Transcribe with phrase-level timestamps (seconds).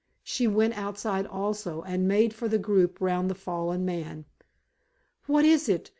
[0.23, 4.25] She went outside also and made for the group round the fallen man.
[5.27, 5.89] "What is it?